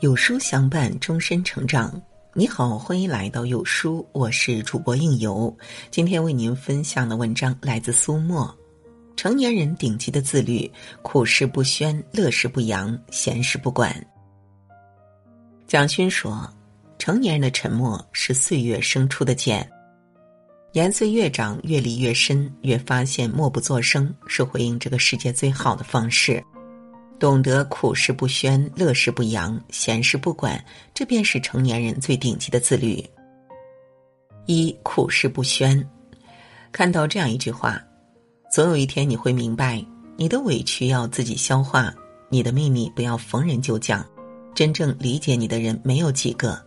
[0.00, 2.00] 有书相伴，终身成长。
[2.32, 5.52] 你好，欢迎来到有书，我是主播应由。
[5.90, 8.56] 今天为您分享的文章来自苏沫。
[9.16, 10.70] 成年人顶级的自律：
[11.02, 13.92] 苦事不宣，乐事不扬，闲事不管。
[15.66, 16.48] 蒋勋说
[16.96, 19.68] ：“成年人的沉默是岁月生出的茧，
[20.72, 26.40] 年岁越长，阅历越深，越发现默不作声是回应这个世界最好的方式。”
[27.18, 30.64] 懂得苦事不宣，乐事不扬，闲事不管，
[30.94, 33.04] 这便是成年人最顶级的自律。
[34.46, 35.84] 一苦事不宣，
[36.70, 37.82] 看到这样一句话：
[38.52, 39.84] 总有一天你会明白，
[40.16, 41.92] 你的委屈要自己消化，
[42.28, 44.06] 你的秘密不要逢人就讲。
[44.54, 46.60] 真正理解你的人没有几个，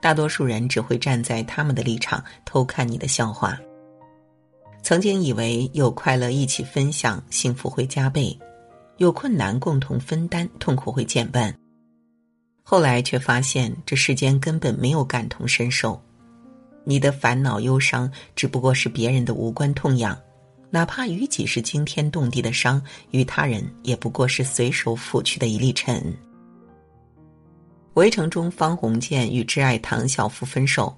[0.00, 3.58] 大多数人只会站在他们的立场偷看你的笑话。
[4.82, 8.38] 曾经以为有快乐一起分享，幸福会加倍。
[8.98, 11.54] 有困难共同分担，痛苦会减半。
[12.62, 16.00] 后来却发现，这世间根本没有感同身受。
[16.84, 20.14] 你的烦恼忧伤，只不过是别人的无关痛痒；
[20.70, 26.14] 哪怕于己是惊天动地的伤，于他人也不过是随手拂去的一粒尘。
[27.94, 30.94] 围城中，方鸿渐与挚爱唐晓芙分手，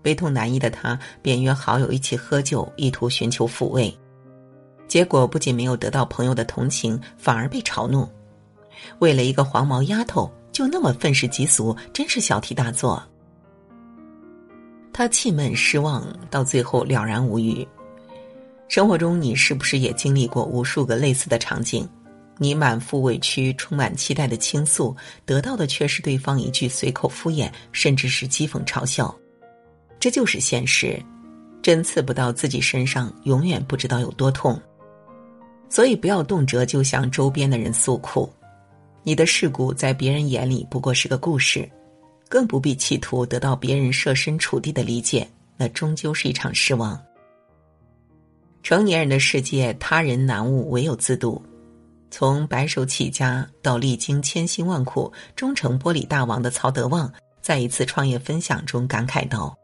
[0.00, 3.94] 悲痛难抑的他便约好友一起喝酒，意图寻求抚慰。
[4.90, 8.10] 结果不仅没有得到朋友的同情，反而被嘲弄。
[8.98, 13.00] 为了一个黄毛丫头，就那么愤世嫉俗，真是小题大做。
[14.92, 17.64] 他气闷失望，到最后了然无语。
[18.66, 21.88] 生活中，你是不是也经历过无数个类似的场景？
[22.36, 29.14] 你满腹委屈，充满期待的倾诉，得到的却是对方一句随口敷衍，甚至是讥讽嘲笑。
[30.00, 31.00] 这就是现实，
[31.62, 34.60] 针刺不到自己身上，永远不知道有多痛。
[35.70, 38.28] 所以，不要动辄就向周边的人诉苦，
[39.04, 41.66] 你的事故在别人眼里不过是个故事，
[42.28, 45.26] 更不必企图得到别人设身处地的理解，
[45.56, 47.00] 那终究是一场失望。
[48.64, 51.40] 成年人的世界，他人难悟，唯有自渡。
[52.10, 57.10] 从白手起家到历经千辛万苦，终成玻璃大王的曹德旺，
[57.40, 59.56] 在一次创业分享中感慨道：“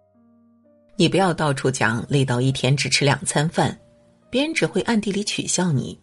[0.94, 3.76] 你不要到处讲累到一天只吃两餐饭。”
[4.36, 5.98] 别人只会暗地里取笑你，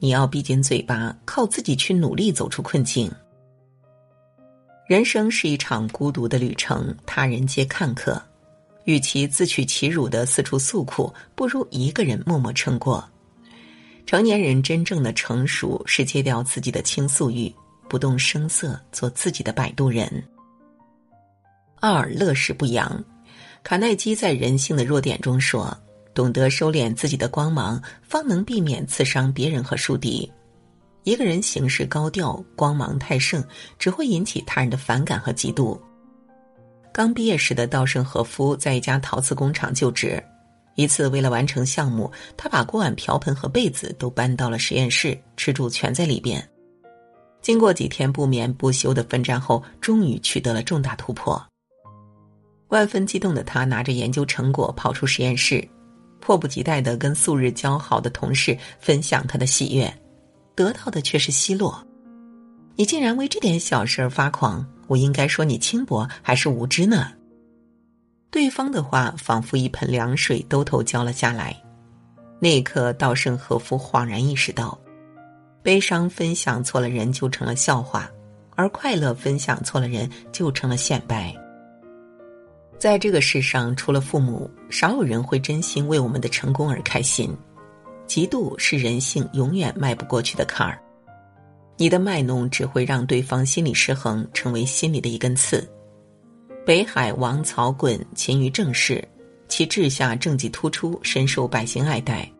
[0.00, 3.08] 你要闭紧嘴巴，靠自己去努力走出困境。
[4.88, 8.20] 人生是一场孤独的旅程，他人皆看客，
[8.86, 13.08] 与其自取其辱的四处诉苦，不如一个人默默撑过。
[14.04, 17.54] 成年人真正的成熟是戒掉自己的倾诉欲，
[17.88, 20.10] 不动声色做自己的摆渡人。
[21.80, 23.04] 二乐事不扬，
[23.62, 25.72] 卡耐基在《人性的弱点》中说。
[26.16, 30.28] 懂得收敛自己的光芒，方能避免刺伤别人和树敌。
[31.02, 33.44] 一个人行事高调，光芒太盛，
[33.78, 35.78] 只会引起他人的反感和嫉妒。
[36.90, 40.20] 刚毕业时的稻盛和夫在一家陶瓷工厂就职，
[40.74, 46.42] 一次为了完成项目，他把锅碗瓢盆和被子都搬到了实验室，吃住全在里边。
[47.42, 51.40] 经过几天不眠不休的奋战后，终于取得了重大突破。
[52.68, 55.62] 万分激动的他拿着研究成果跑出实验室。
[56.26, 59.96] 迫不及待的跟素日交好的同事分享他的喜悦，
[60.56, 61.80] 得到的却是奚落。
[62.74, 67.12] 你竟然为这点小事而发狂，我应该说你轻薄还是无知呢？
[68.28, 71.56] 对方的话仿佛一盆凉水兜头浇了下来。
[72.40, 74.76] 那一刻，稻盛和夫恍然意识到，
[75.62, 78.10] 悲伤分享错了人就成了笑话，
[78.56, 81.32] 而快乐分享错了人就成了显摆。
[82.78, 87.34] 在这个世上，除了父母，少有人会真心为我们的成功而开心。
[88.06, 90.78] 嫉妒是人性永远迈不过去的坎儿。
[91.76, 95.66] 你的卖弄只会让对方心理失衡，成为心里的一根刺。
[96.64, 99.02] 北海王曹衮勤于政事，
[99.48, 102.30] 其治下政绩突出，深受百姓爱戴。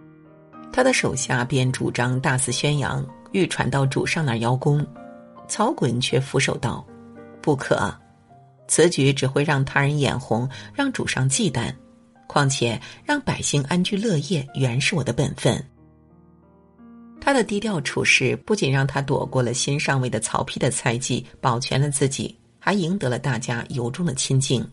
[0.73, 4.87] 他的手下便主张大肆宣扬，欲传到主上那儿邀功。
[5.49, 6.87] 曹衮却俯首道
[7.41, 7.93] ：“不可。”
[8.69, 11.75] 此举只会让他人眼红，让主上忌惮。
[12.27, 15.65] 况且让百姓安居乐业，原是我的本分。
[17.21, 24.65] 他的低调处事不仅让他躲过了新上位的曹丕的猜忌，保全了自己，还赢得了大家由衷的亲近。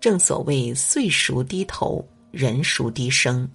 [0.00, 3.48] 正所谓“岁熟低头，人熟低声”，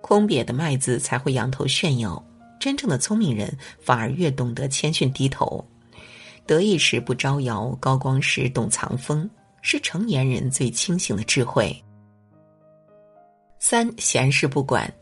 [0.00, 2.22] 空瘪的麦子才会仰头炫耀，
[2.58, 5.62] 真正的聪明人反而越懂得谦逊低头。
[6.46, 9.28] 得意时不招摇，高光时懂藏风，
[9.62, 11.76] 是成年人最清醒的智慧。
[13.58, 14.92] 三闲事不管，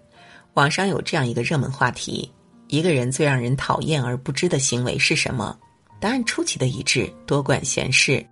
[0.54, 2.30] 网上有这样一个热门话题：
[2.68, 5.58] 一个人最让人讨厌而不知的行为是什么？
[6.00, 8.24] 答案出奇的一致：多管闲事。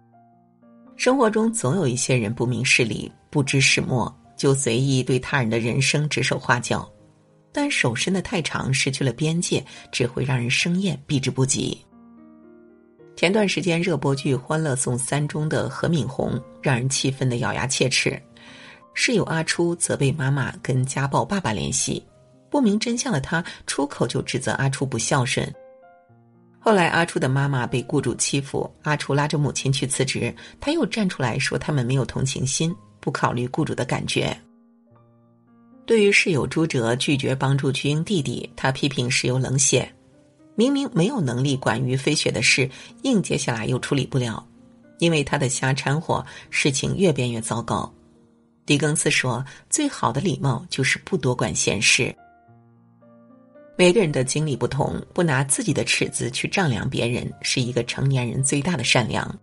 [0.97, 6.91] 生活中总有一些人不明事理、不知始末，就随意对他人的人生指手画脚，
[7.53, 11.79] 但手伸得太长，失去了边界，只会让人生厌，避之不及。
[13.23, 18.21] 前段时间热播剧《欢乐颂三》中的何敏红，让人气愤的咬牙切齿。
[18.95, 22.05] 室友阿初责备妈妈跟家暴爸爸联系，
[22.51, 25.49] 不明真相的他出口就指责阿初不孝顺。
[26.59, 34.37] 后来，阿初的妈妈被雇主欺负，阿初拉着母亲去辞职，他又站出来说他们没有同情心，不考虑雇主的感觉。
[35.87, 39.89] 对于室友朱哲拒绝帮助巨婴弟弟，他批评室友冷血，
[40.55, 42.69] 明明没有能力管于飞雪的事，
[43.03, 44.47] 硬接下来又处理不了，
[44.99, 47.93] 因为他的瞎掺和，事情越变越糟糕。
[48.65, 52.15] 狄更斯说：“最好的礼貌就是不多管闲事。”
[53.77, 59.35] 每个人的经历不同，不拿自己的尺子去丈量别人，是一个成年人最大的善良。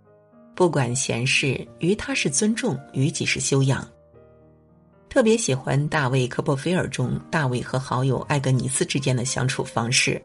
[0.55, 3.85] 不管闲事，于他是尊重，于己是修养。
[5.09, 10.21] 特别喜欢大卫·科波菲尔中大卫和好友艾格尼斯之间的相处方式。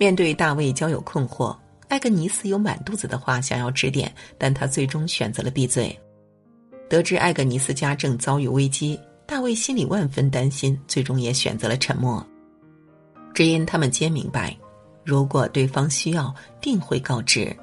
[0.00, 1.54] 面对大卫交友困惑，
[1.88, 5.94] 艾格尼斯有满肚子的话想要指点，但他最终选择了闭嘴。
[6.88, 12.26] 得知艾格尼斯家正遭遇危机，大卫心里万分担心，最终也选择了沉默。
[13.34, 14.56] 只因他们皆明白，
[15.04, 17.54] 如果对方需要，定会告知。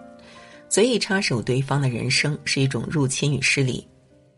[0.69, 3.87] 随意插手对方的人生是一种入侵与失礼。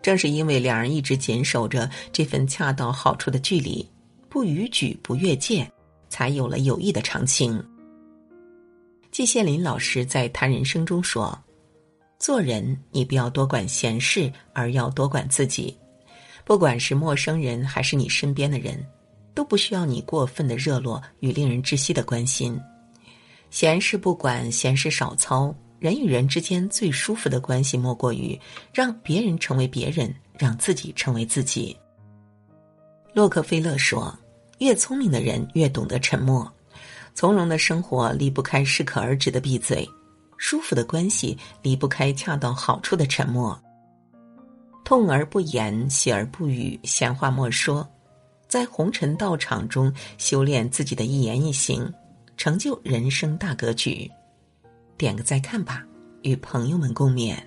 [0.01, 3.85] 正是因为两人一直坚守着这份恰到好处的距离，
[4.29, 5.69] 不逾矩不越界，
[6.07, 7.61] 才有了友谊的长情。
[9.11, 11.37] 季羡林老师在谈人生中说
[12.19, 15.77] ：“做人，你不要多管闲事，而要多管自己。
[16.45, 18.83] 不管是陌生人还是你身边的人。”
[19.35, 22.59] 都不需要你过分的热络与令人窒息的关心，
[23.49, 25.55] 闲事不管，闲事少操。
[25.79, 28.37] 人与人之间最舒服的关系，莫过于
[28.73, 31.77] 让别人成为别人，让自己成为自己。
[33.13, 34.13] 洛克菲勒说
[34.59, 36.51] ：“越聪明的人越懂得沉默，
[37.13, 39.87] 从容的生活离不开适可而止的闭嘴，
[40.37, 43.59] 舒服的关系离不开恰到好处的沉默。
[44.83, 47.87] 痛而不言，喜而不语，闲话莫说。”
[48.49, 51.93] 在红尘道场中修炼自己的一言一行，
[52.35, 54.09] 成就人生大格局。
[54.97, 55.85] 点个再看吧，
[56.23, 57.37] 与朋友们共勉。